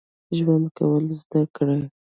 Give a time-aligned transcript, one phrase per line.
[0.37, 1.81] ژوند کول زده کړئ